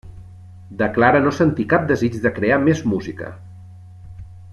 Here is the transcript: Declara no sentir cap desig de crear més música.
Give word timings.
Declara 0.79 1.19
no 1.25 1.33
sentir 1.39 1.65
cap 1.73 1.85
desig 1.91 2.17
de 2.23 2.31
crear 2.39 2.57
més 2.65 2.81
música. 2.95 3.29